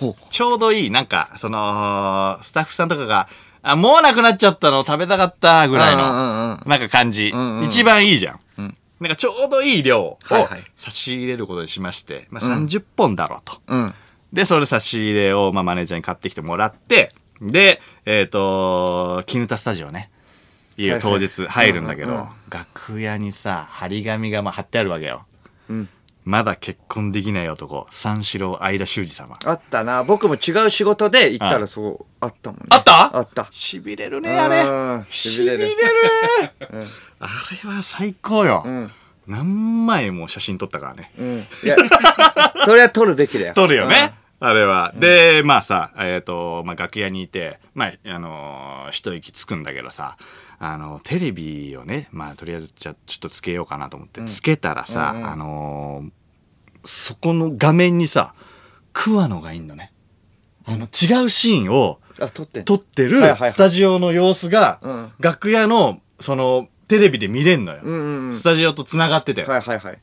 [0.00, 3.28] おちょうどいい、なんか、その、スタッフさんとかが、
[3.62, 8.40] あ、もうなくなっちゃったの食べたかったぐらいの、うんなんか感じ、んうん一番いいじゃん。
[8.58, 8.76] うん
[9.08, 13.60] なんかちょうどいい量をはいはい差し入れることにしまして、まあ、30本だろうと。
[13.66, 13.94] うん
[14.34, 20.10] で、それ差し入れを、まあ、マネージャーに買ってきてもらって、で、えっ、と、キヌタスタジオね。
[20.76, 25.24] いよはいはい当日入るんだけど、楽屋にさ、張り紙がまあ貼ってあるわけよ。
[25.70, 25.88] うん
[26.24, 29.38] まだ結婚できない男、三四郎相田修二様。
[29.44, 33.16] あったな僕も違う仕事で行ったあらそうあったもんねあった？
[33.16, 35.00] あった痺れるね、あれうん。
[35.02, 35.58] 痺れる。
[35.58, 36.86] 痺れる
[37.20, 37.28] あ
[37.64, 38.62] れは最高よ。
[38.64, 38.90] うん
[39.26, 41.10] 何枚も写真撮ったからね。
[41.18, 41.76] うんいや
[42.66, 44.12] それは撮るべきだよ 撮るよね。
[44.40, 44.92] あれは。
[44.96, 50.16] で、まあさ、えっ、と、まあ楽屋にいて、まあ、あのー一息つくんだけどさ、
[50.58, 56.10] あの、テレビをね、まあとりあえずじゃあちょっとつけようかなと思って、つけたらさ、あのー
[56.86, 58.34] そこの画面にさ、
[58.92, 59.92] 桑野がいんのね。
[60.66, 67.80] あの、違うシーンをあ撮ってん撮ってるスタジオの様子が、うん楽屋の、その、テレビで見れんのよ。
[67.82, 69.44] うんうんうんスタジオと繋がってて。
[69.44, 69.98] はいはいはい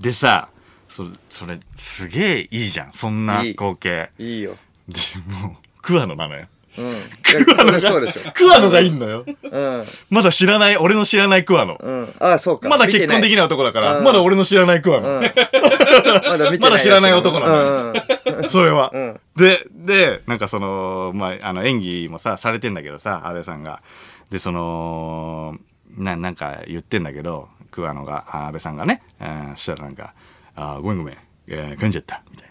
[0.00, 0.48] でさ、
[0.88, 2.92] そそれ、すげえいいじゃん。
[2.92, 4.10] そんな光景。
[4.18, 4.56] いいよ。
[4.88, 4.98] で
[5.42, 6.46] もう、桑野なのよ。
[6.78, 6.86] うん。
[6.86, 8.32] いやそれそうでしょ。
[8.32, 9.24] 桑野がいんのよ。
[9.42, 9.84] うん。
[10.10, 11.74] まだ知らない、俺の知らない桑野。
[11.74, 12.14] うん。
[12.20, 12.68] あそうか。
[12.68, 15.08] まだ結婚できない男だから、うんまだ俺の知らない桑野。
[15.08, 15.22] うん。
[16.26, 19.20] まだまだ知らない男なののうんそれは、うん。
[19.36, 23.82] で、で、なんかその、まあ、あの、演技もさ、されてんだけどさ、安倍さんが。
[24.30, 25.56] で、その、
[25.96, 30.14] な、なんか言ってんだけど、桑野が、あ安倍さんがね、うん、そしたらなんか、
[30.60, 31.16] あごめんごめん、
[31.48, 32.50] えー噛んじゃった、みたい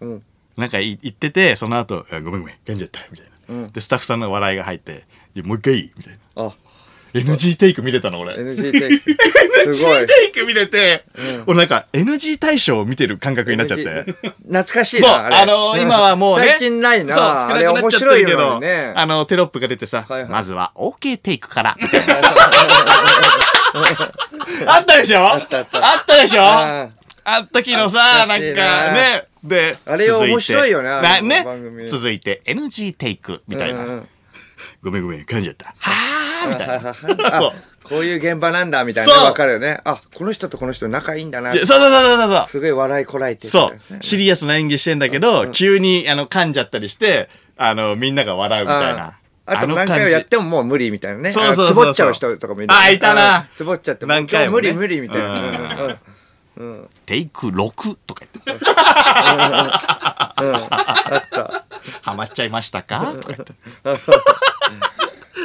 [0.00, 0.06] な。
[0.06, 0.22] うん。
[0.56, 3.54] なんかい言ってて、その後、あごめんごめん、噛んじゃった、みたいな。
[3.54, 3.72] うん。
[3.72, 5.04] で、スタッフさんの笑いが入って、
[5.42, 5.92] もう一回いい。
[5.96, 6.44] みたいな。
[6.46, 6.52] あ。
[7.14, 8.34] NG テイク見れたの、俺。
[8.34, 9.10] NG テイク。
[9.70, 11.04] NG テイク見れて、
[11.46, 13.84] 俺なんか NG 大賞を見てる感覚になっちゃって。
[13.84, 14.04] NG
[14.48, 16.48] 懐かしいそう、なあのー今はもうね。
[16.48, 17.14] 最近ないな。
[17.14, 18.92] そう、少なくなっちゃってるけあれ面白いど、ね。
[18.96, 20.30] あの、テロップが出てさ、はいはい。
[20.30, 22.14] まずは OK テイクから、 みたいな。
[24.66, 25.20] あったでしょ？
[25.20, 25.78] あったあった。
[25.78, 26.90] あったでしょ？
[27.24, 28.26] ああった時のさ、な。
[28.26, 31.44] んかね、で、あれ面白いよねね。
[31.88, 34.02] 続いて NG テイク、みたいな。
[34.82, 35.74] ごめんごめん、噛んじゃった。
[35.80, 36.90] はぁみたいな。
[36.90, 37.52] あそう。
[37.84, 39.12] こういう現場なんだみたいな。
[39.12, 39.80] わかるよね。
[39.84, 41.52] あこの人とこの人仲いいんだな。
[41.52, 42.46] そうそうそうそうそう。
[42.48, 43.50] すごい笑いこらえてる。
[43.50, 43.96] そう。
[44.00, 49.18] シリアスな演技してんだけど、急に、あの、噛んじゃったりして、あの、みんなが笑うみたいな。
[49.46, 51.30] あと何回もやってももう無理みたいなね。
[51.30, 51.74] そうそうそうそう。
[51.74, 52.72] つぼっちゃう人とかもいる。
[52.72, 53.46] あいたな。
[53.54, 55.98] つぼっちゃって、何回も無理無理みたいな。
[57.06, 58.64] テイク6とか言って。
[62.02, 63.14] ハマっちゃいましたか？
[63.20, 63.52] とか言って。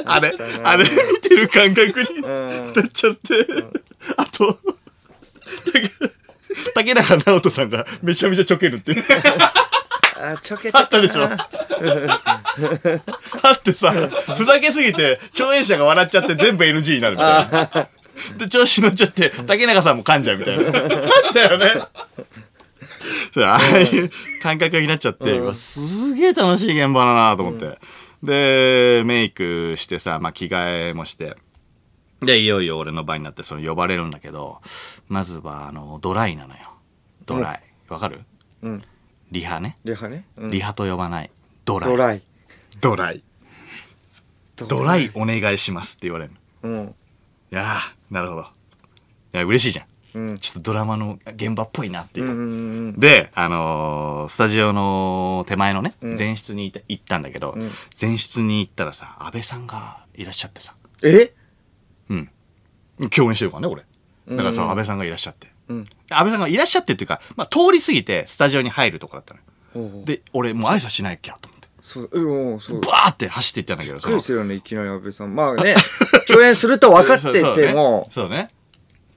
[0.06, 0.90] あれ、あれ見
[1.22, 3.48] てる感覚になっちゃって。
[4.18, 4.58] あと、
[5.66, 5.90] 竹
[6.74, 8.96] 竹中直人さんがめちゃめちゃちょけるって。
[10.22, 11.24] あ、ちょけてあったでしょ？
[11.24, 11.38] あ
[13.54, 17.88] ってさ、ふざけすぎて、共演者が笑っちゃって全部 NG になるみたいな。
[18.38, 20.66] で、調子乗っちゃって、竹中さんも噛んじゃうみたいな。
[20.66, 21.66] あったよね。
[23.38, 24.10] ああいう
[24.42, 27.80] 感覚になっちゃって、うわすげえ楽しい現場だなと思って。
[28.22, 31.36] で、メイクしてさ、まあ、着替えもして。
[32.22, 34.62] で、いよいよ俺の場になって、その呼ばれるんだけど、
[35.08, 36.74] まずは、あの、ドライなのよ。
[37.26, 37.64] ドライ。
[37.88, 38.22] わかる？
[38.62, 38.84] うん。
[39.32, 39.78] リハね。
[39.86, 40.26] リハね。
[40.36, 41.32] うんリハと呼ばない。
[41.64, 41.90] ドライ。
[41.90, 42.22] ドライ。
[42.82, 43.24] ドライ。
[44.68, 46.70] ドライお願いしますって言われるの。
[46.70, 46.96] うん。
[47.52, 47.80] いやー、
[48.12, 48.42] なるほど。
[48.42, 48.46] い
[49.34, 49.86] や、嬉しいじゃん。
[50.32, 50.38] うん。
[50.40, 52.30] ちょっとドラマの現場っぽいなっていうう。
[52.30, 52.36] んう
[52.92, 57.70] んで、あのースタジオの手前のね、ん前室にいた行ったんだけど、ん
[58.00, 61.32] 前室に行ったらさ、安倍さんがいらっしゃってさ、え？
[62.10, 62.30] うん。
[63.12, 63.84] 共演してるからね、俺。
[64.36, 65.48] だからさ、うん安倍さんがいらっしゃって。
[65.68, 65.86] うん。
[66.10, 69.36] 安倍さんがいらっしゃってっていうか、まあ、通り過ぎてスタジオに入るとこだった
[69.76, 70.06] のよ。
[70.06, 71.59] で、俺もう挨拶しなきゃと思。
[71.90, 72.82] そう、うん、うんそう。
[72.82, 75.36] バーって走っていったんだけど、そくりのするよね、いきなり安倍さん。
[75.36, 75.76] まあね、
[76.30, 78.28] 共演すると分かってても、そうね。
[78.28, 78.50] そうね。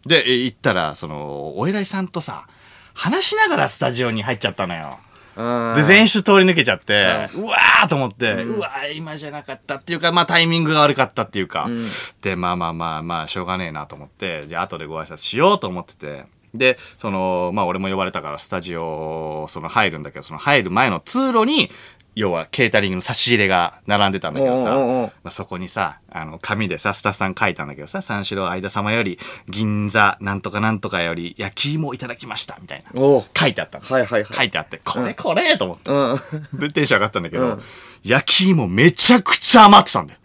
[0.06, 2.46] で、え行ったら、その、お偉いさんとさ、
[2.94, 4.98] 話しながらスタジオに入っちゃったのよ。
[5.36, 11.68] うんで、前室通り抜けちゃって、うわーと思って、うわー今じゃなかったっていうか、まあタイミングが悪かったっていうか、
[12.22, 21.70] で、まあまあまあまあ、しょうがねえなと思って、じゃあ後でご挨拶しようと思ってて、で、その、まあ俺も呼ばれたからスタジオ、その入るんだけど、その入る前の通路に、
[22.14, 33.00] 要はケータリングの差し入れが並んでたんだけどさ、まあ、そこにさ、あの、紙でさ、スタッフさん書いたんだけどさ、三四郎相田様より、銀座なんとかなんとかより、焼き芋いただきました、みたいな。
[33.00, 33.86] 書いてあったの。
[33.86, 34.36] はいはいはい。
[34.36, 35.90] 書いてあって、これこれと思って。
[35.90, 36.58] うん。
[36.58, 37.62] で、テンション上がったんだけど、うん。
[38.04, 40.18] 焼き芋めちゃくちゃ余ってたんだよ。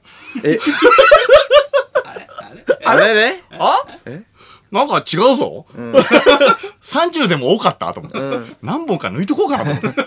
[0.43, 0.60] え、
[2.86, 3.13] あれ？
[3.13, 4.23] ねあえ？
[4.71, 5.65] なんか違うぞ、
[6.84, 8.19] 30でも多かったと思って、
[8.62, 10.04] 何本か抜いとこうかなと思って。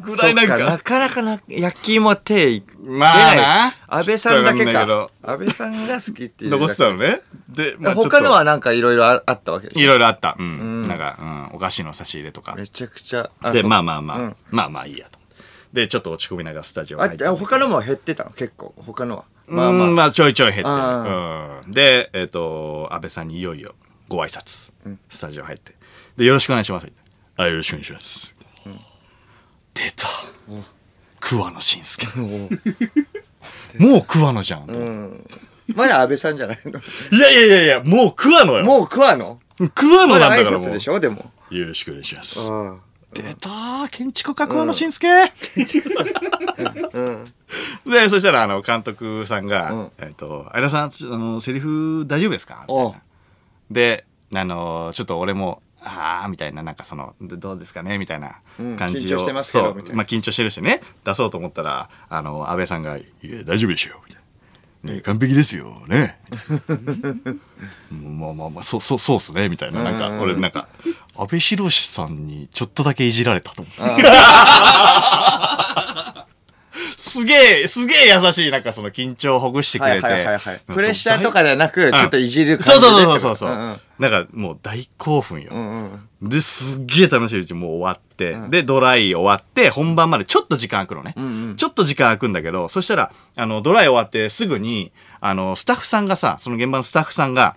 [0.00, 0.78] ぐらいなんそっなか。
[0.78, 5.10] かなかな焼き芋手いまあな安倍さんだけか。
[5.22, 6.50] 安倍さんが好きっていう。
[6.50, 7.20] 残ってたのね。
[7.48, 10.36] で、まあ他のはなんかいろいろああったわけでしいろいろあった。
[10.38, 10.82] うん。
[10.84, 12.56] んなんか、うん、お菓子の差し入れとかょ。。
[12.56, 13.30] めちゃくちゃ。
[13.52, 15.18] で、まあまあまあ、うんまあまあいいやと。
[15.72, 17.26] で、ちょっと落ち込みながらスタジオあ入って。
[17.26, 18.30] 他のも減ってたの？
[18.30, 18.74] 結構。
[18.76, 19.24] 他のは。
[19.46, 20.68] まあまあ、まあちょいちょい減ってる。
[20.68, 21.72] あうん。
[21.72, 23.74] で、えっ、と、安倍さんにいよいよ
[24.08, 24.72] ご挨拶、
[25.08, 25.74] スタジオ入って。
[26.16, 26.90] で、よろしくお願いします。
[27.36, 28.33] あ、よろしくお願いします。
[29.74, 30.08] 出た。
[31.20, 32.06] 桑野慎介。
[33.78, 34.70] もう桑野じゃん。
[34.70, 35.26] うん。
[35.74, 36.78] まだ安倍さんじゃないの？
[36.78, 38.64] いやいやいやいや、もう桑野よ。
[38.64, 39.40] もう桑野？
[39.58, 39.66] ま
[40.18, 40.68] だ挨なんだからもう。
[40.68, 41.00] 拶でしょ？
[41.00, 41.30] でも。
[41.50, 42.40] よろしくお願いします。
[42.50, 42.76] あ
[43.12, 45.32] 出たー建築家桑野慎介、
[46.92, 47.24] うん。
[47.86, 52.64] で、そしたら、あの、監督さんが、うんえっ、と、相田さん、あの、セリフ大丈夫ですか？
[52.68, 53.02] みたいおうな。
[53.70, 64.24] で、あの、ちょっと俺も、あーみたいな、なんかその、でどうですかねみたいなうん感じを、緊張してますけどそうまあ緊張してるしね、出そうと思ったら、あの、安倍さんが、いや、大丈夫でしょみたいな。
[64.84, 66.20] ね、完璧ですよ、ね。
[67.90, 69.82] まあまあまあ、そう、そう、そうっすね、みたいな。
[69.82, 70.68] なんか、俺、なんか、
[71.16, 74.04] 安倍博さんにちょっとだけいじられたと思って。
[77.14, 80.08] すげえ、すげえ優しい、なんかその緊張をほぐしてくはいれて。
[80.66, 82.86] プレッシャーとかではなく、ちょっといじる感じで。
[82.86, 83.50] そうそうそうそう。
[83.50, 85.52] んんなんかもう大興奮よ。
[85.52, 86.28] うんうん。
[86.28, 91.54] で、すっげえ楽しいうちにもう終わって、で、ドライ終わって、本番までちょっと時間空くのね。
[91.56, 97.54] ちょっと時間空くんだけど、そしたら、あの、ドライ終わってすぐに、あの、スタッフさんがさ、その現場のスタッフさんが、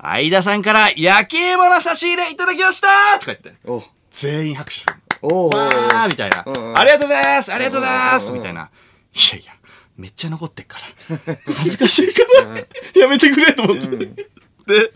[0.00, 2.88] 相田さんから焼き芋の差し入れいただきました
[3.20, 5.03] とか言って、お全員拍手するの。
[5.22, 6.78] おおわーみたいな、んうん。
[6.78, 7.52] ありがとうございます。
[7.52, 8.32] ありがとうございます。
[8.32, 8.70] みたいな。
[9.12, 9.52] いやいや、
[9.96, 11.36] めっちゃ残ってっから。
[11.54, 13.96] 恥ずかしいから、やめてくれと思って。
[13.96, 14.92] で、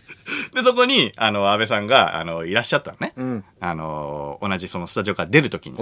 [0.53, 3.13] で、そこに、あの、安倍さんが、あの、いらっしゃったのね。
[3.21, 3.43] ん。
[3.59, 5.77] あの、同じそのスタジオから出るときに。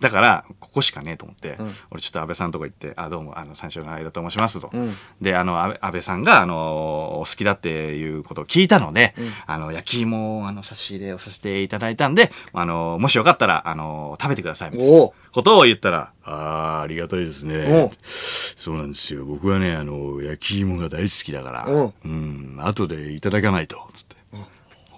[0.00, 1.56] だから、ここしかねえと思って、
[1.90, 4.70] 俺ちょっと安倍さんのとこ行って、あ、どうも、あの、三四郎の間と申しますと。
[5.20, 9.14] で、あの、安倍さんが、あの、お好きだっていうことを聞いたので、
[9.46, 14.70] あの、焼き芋を、あの、差し入れをさせていただいたんで、あの、もしよかったら、あの、食べてください。
[14.72, 17.96] みたいなことを言ったら、ああ、ありがたいですおねう。
[18.06, 19.24] そうなんですよ。
[19.24, 24.16] 僕はね、あの、焼き芋が大好きだから、おううん、後でいただかないと、つって。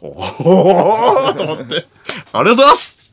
[0.01, 1.87] おおーと思って、
[2.33, 3.04] ありがとうございます、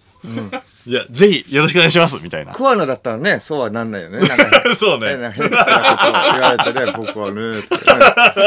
[0.86, 2.54] いや、ぜひよろしくお願いしますみたいな。
[2.54, 4.20] 桑野だったらね、そうはなんないよね。
[4.20, 5.08] なんか そうね。
[5.10, 7.96] 変な変なことを言われてね、僕はね、とか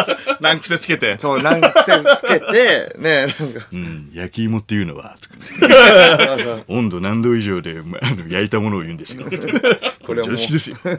[0.09, 1.19] ね難癖つけて。
[1.19, 1.71] そう、難癖
[2.17, 9.25] つけて、ね、なんか、うん、焼き芋っていうのは、とか温度何度以上で、まあの焼いたものを言うんですよ。
[9.25, 10.77] これれはもう常識ですよ。
[10.77, 10.99] と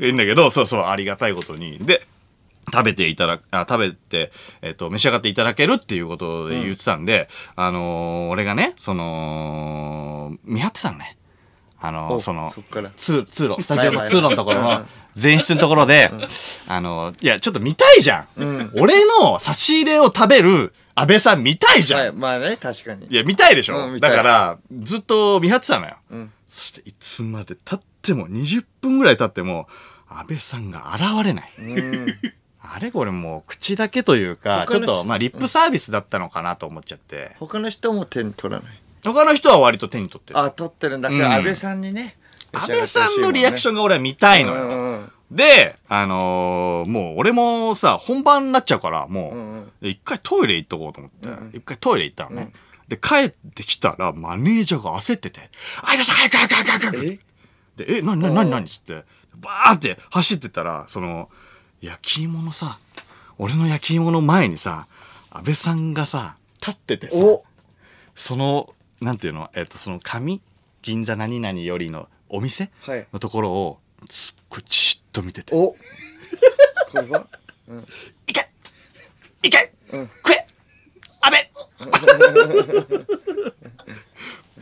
[0.00, 1.78] 言うんだけど、そうそう、ありがたいことに。
[1.78, 2.02] で、
[2.72, 4.30] 食べていただ、あ食べて、
[4.62, 11.16] えっ、と、召し上がっていただけるっていうことで言ってたんで、あのー俺がね、その、見張ってたのね。
[11.80, 12.52] あのーおその
[12.96, 14.86] 通、通路、スタジオの通路のところの
[15.20, 16.10] 前室のところで、
[16.66, 18.70] あのーいや、ちょっと見たいじゃん。
[18.74, 22.00] 俺の差し入れを食べる安倍さん見たいじゃん。
[22.00, 23.06] はい、まあね、確かに。
[23.06, 25.96] いや、見たいでしょ、うんだから、ずっと見張ってたのよ。
[26.12, 29.68] んそして、いつまで経っても、20分ぐらい経っても、
[30.08, 31.48] 安倍さんが現れない。
[32.62, 32.70] うん。
[32.70, 37.36] あれこれもう、口だけというか、ちょっと、まあ、リップサービスだったのかなと思っちゃって。
[37.38, 38.72] 他の人も手に取らない？
[39.04, 40.38] 他の人は割と手に取ってる。
[40.40, 42.16] あ、取ってるんだけど、うん安倍さんにね。
[42.52, 44.62] 安倍さんのリアクションが俺は見たいのよ。
[44.62, 52.50] うんうんうんで、あのーもう俺もさ、本番になっちゃうから、もう、うんうんで一回トイレ行っとこうと思って、一回トイレ行ったのね。
[52.88, 55.50] で、帰ってきたら、マネージャーが焦ってて、
[55.84, 57.20] 相田さん早く早く早く早く
[57.76, 57.84] え？
[57.84, 59.04] で、え、なになになになにつって、
[59.36, 61.28] バーって走ってったら、その、
[61.80, 62.78] 焼き芋のさ、
[63.38, 64.86] 俺の焼き芋の前にさ、
[65.30, 67.44] 安倍さんがさ、立っててさ、お。
[68.14, 68.66] その、
[69.00, 70.40] なんていうの、えっ、と、その紙
[70.82, 73.06] 銀座何々よりのお店はい。
[73.12, 75.54] のところをすっごいじっと見てて。
[75.54, 75.70] お。
[75.70, 75.76] こ
[76.94, 77.26] れは
[78.26, 78.48] 「いけ！
[79.42, 80.46] いけ、食え！
[81.20, 81.50] 安倍！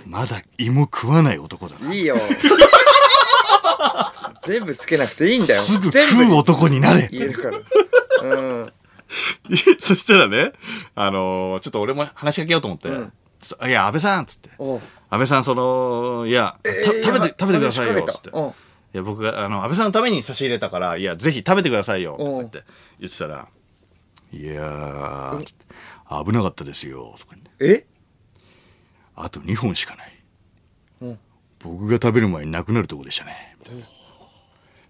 [0.06, 1.92] まだ芋食わない男だな。
[1.92, 2.16] いいよ
[4.46, 5.62] 全部つけなくていいんだよ。
[5.62, 7.08] すぐ食う男になれ。
[7.10, 7.58] 言えるから。
[8.22, 8.72] うん。
[9.78, 10.52] そしたらね、
[10.94, 13.12] あのーちょっと俺も話しかけようと思って、ん。
[13.40, 14.50] ちょっといや、安倍さんっつって。
[14.58, 14.80] 安
[15.10, 18.30] 倍さん、その、いや、たえー食べて、食べてくださいよ、つって。
[18.30, 18.32] い
[18.92, 22.64] や、僕が、あの、安倍さんのために差し入れたから、いや、ぜひ食べてくださいよ、って、
[22.98, 23.46] 言ってたら、
[24.32, 27.80] いやー、危なかったですよ、とか言って。
[27.80, 27.86] え？
[29.14, 30.12] あと2本しかない。
[31.02, 31.18] うん。
[31.60, 33.56] 僕が食べる前になくなるとこでしたね。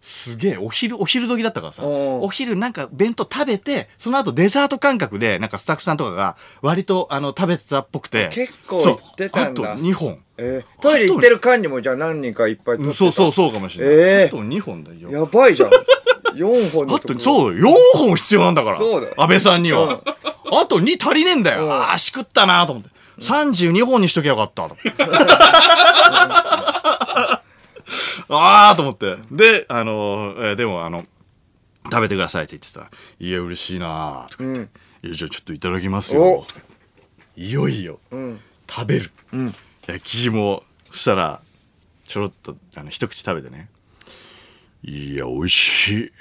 [0.08, 8.30] すげえ、お昼、お昼時だったからさ、お昼なんか弁当食べて、その後デザート感覚で、なんかスタッフさんとかが割とあの食べてたっぽくて。
[8.32, 10.20] 結構行ってたんだあと2本。
[10.38, 12.96] えートイレ行ってる間にもじゃあ何人かいっぱい取ってた？
[12.96, 13.94] そうそうそうかもしれない。
[13.96, 15.10] えーあと2本だよ。
[15.10, 15.70] やばいじゃん
[16.36, 17.66] 4本のあとそうだよ。
[17.66, 18.78] 4本必要なんだから。
[18.78, 20.02] そうだよ安倍さんには。
[20.52, 21.64] あと2足りねえんだよ。
[21.64, 22.90] うんああ、しくったなと思って。
[23.18, 24.68] 32本にしときゃよかった。
[28.28, 29.16] ああと思って。
[29.30, 31.04] で、あの、えーでも、あの、
[31.84, 32.90] 食べてくださいって言ってた。
[33.20, 35.06] いや、嬉しいなとか言って。
[35.06, 36.40] いや、じゃあちょっといただきますよ。
[36.40, 36.60] おとか
[37.36, 39.10] いよいよ、ん食べる。
[39.86, 40.62] 焼き芋。
[40.90, 41.40] そしたら、
[42.06, 43.68] ちょろっと、あの、一口食べてね。
[44.82, 46.12] いや、美味し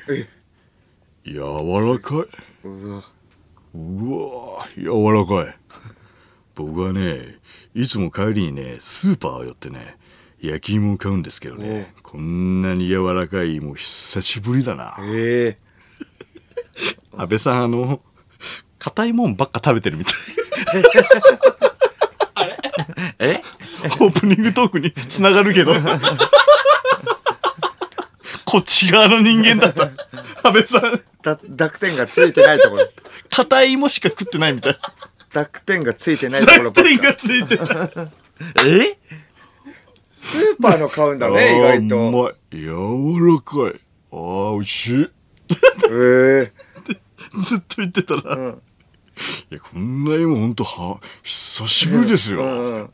[1.26, 1.32] い。
[1.32, 2.68] 柔らかい。
[2.68, 3.04] うわ
[3.74, 4.14] う
[4.58, 5.56] わー柔らかい
[6.56, 7.38] 僕はね
[7.74, 9.98] いつも帰りにねスーパー寄ってね
[10.48, 11.94] 焼き芋を買うんですけどね。
[12.04, 14.96] こんなに柔らかい芋久しぶりだな。
[15.02, 15.58] え
[17.18, 18.02] 安倍さんあの
[18.80, 20.16] 硬いもんばっか食べてるみたい。
[23.20, 23.42] え？
[24.00, 25.74] オープニングトークにつながるけど。
[28.46, 29.92] こっち側の人間だった。
[30.48, 31.02] 安倍さん。
[31.22, 32.88] だ濁点がついてないところ。
[33.30, 34.80] 硬い芋しか食ってないみたい。
[35.34, 36.90] 濁点がついてないところばっか。
[36.90, 37.64] 手がついてる
[38.66, 38.98] え？
[40.16, 42.34] スーパーの買うんだね意外あーうとまい。
[42.58, 43.82] 柔らかい。
[44.12, 45.10] あー美味しい。
[45.92, 46.52] え。
[47.44, 48.62] ずっと言ってたら、ん。
[49.52, 52.90] いやこんな芋ほんとは久しぶりですよ、うんうん。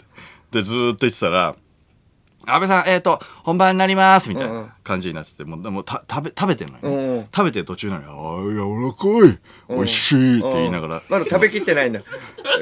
[0.52, 1.56] でずーっと言ってたら
[2.46, 4.74] 「安倍さんえっ、ー、と本番になります」みたいうんうなん。
[4.84, 7.26] 感じになっててもうでもた食べ食べてるのよ、うんうん。
[7.26, 9.40] 食べてる途中なのよ「あー柔らかい。
[9.78, 12.02] 美味しい」って言いながら、まだ食べきってないんだ。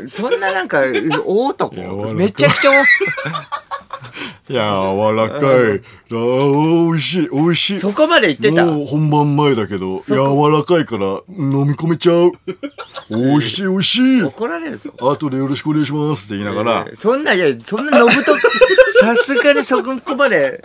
[0.09, 0.81] そんななんか
[1.25, 2.13] 大男？
[2.13, 2.71] めちゃくちゃ
[4.49, 5.41] 柔らかい、
[6.11, 7.29] あー美味しい。
[7.31, 7.79] 美味しい。
[7.79, 8.65] そこまで言ってた？
[8.65, 10.15] もう本番前だけど柔
[10.51, 12.31] らかいから飲み込めちゃう。
[13.11, 14.21] 美味しい美味しい。
[14.23, 14.91] 怒られるぞ。
[14.99, 18.35] 後でよろしくお願いしますって言いながら、えーそんないやそんなのぶと
[19.01, 20.63] さすがにそこまで。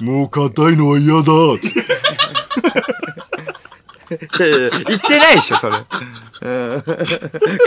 [0.00, 1.32] もう硬いのは嫌だ
[4.38, 5.76] 言ってないでしょそれ。
[6.42, 6.84] うん。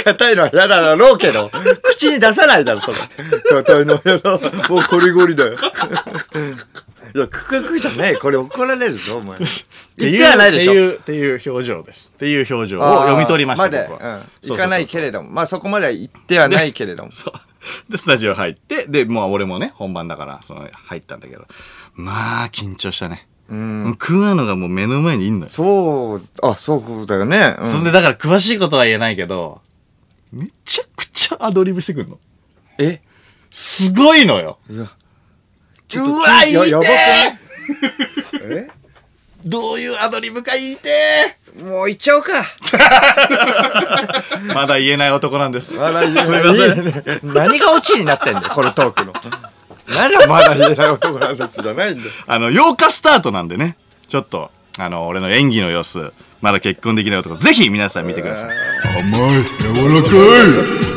[0.04, 1.50] 硬いのは嫌だだろうけど。
[1.84, 2.98] 口に出さないだろそれ。
[3.64, 4.32] 硬いのは嫌だ。
[4.70, 5.56] もうコリゴリだよ。
[7.16, 9.38] いやクククじゃないこれ怒られるぞお前。
[9.98, 10.72] 言ってはないでしょ。
[10.72, 12.12] っていうっていう表情です。
[12.16, 15.30] っていう表情を読み取りました僕は、行かないけれども。
[15.30, 17.12] まあそこまでは行ってはないけれども。
[17.12, 17.92] そう。
[17.92, 21.46] でスタジオ入ってでもう俺もね本番だからその入ったんだけど。
[21.94, 23.98] まあ緊張したねうん。
[24.00, 27.68] 食うのがもう目の前にいんのよ、そうあそうだよね、うん。
[27.68, 29.62] そんでだから詳しいことは言えないけど
[30.32, 32.18] めちゃくちゃアドリブしてくんの。
[32.80, 33.02] え？
[33.52, 34.58] すごいのよ。
[34.70, 34.90] うわ
[35.96, 36.98] うわ言いてややばくない
[38.42, 38.72] え？
[39.46, 40.90] どういうアドリブか言いて
[41.62, 42.44] もう行っちゃおうか。
[44.56, 45.76] まだ言えない男なんです。
[45.76, 46.26] まだ言えない。
[46.26, 47.34] すいません。
[47.34, 49.14] 何がオチになってんだよこのトークの
[49.96, 53.78] 何がまだ言えない男なんですじゃないんだよあの、8日スタートなんでね、
[54.08, 58.50] ちょっと、あの、俺の演技の様子、まだ結婚できない男、ぜひ皆さん見てください。
[58.50, 60.94] 甘い、柔らかい。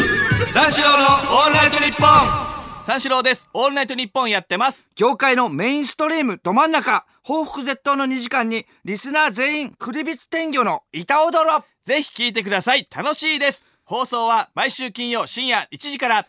[0.53, 2.47] 三四郎のオールナイトニッポン
[2.85, 3.51] 三四郎です。
[3.53, 4.89] オールナイトニッポンやってます。
[4.95, 12.89] 業界のメインストリームど真ん中報復絶倒の2時間にリスナー全員クリビツ天魚の板踊ろぜひ聞いてください。
[12.95, 13.65] 楽しいです。
[13.85, 16.15] 放送は毎週金曜深夜1時から。
[16.15, 16.25] いや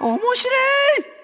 [0.00, 0.52] ー面白
[1.14, 1.17] い